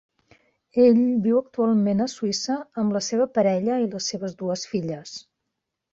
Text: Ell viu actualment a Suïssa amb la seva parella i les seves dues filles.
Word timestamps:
Ell 0.83 1.01
viu 1.25 1.35
actualment 1.41 2.01
a 2.05 2.09
Suïssa 2.15 2.57
amb 2.85 2.97
la 2.97 3.05
seva 3.11 3.29
parella 3.39 3.77
i 3.85 3.89
les 3.93 4.11
seves 4.13 4.37
dues 4.41 4.65
filles. 4.73 5.17